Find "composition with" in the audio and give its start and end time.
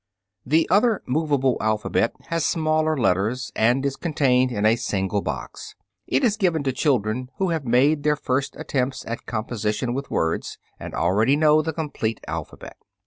9.27-10.09